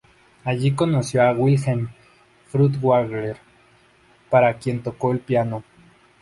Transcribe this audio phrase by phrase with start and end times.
[0.45, 1.89] Allí conoció a Wilhelm
[2.47, 3.37] Furtwängler,
[4.31, 5.63] para quien tocó el piano.